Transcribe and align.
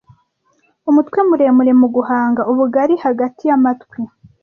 Umutwe 0.89 1.19
muremure 1.29 1.73
mu 1.81 1.87
gahanga, 1.95 2.41
ubugari 2.51 2.95
hagati 3.05 3.41
yamatwi, 3.49 3.99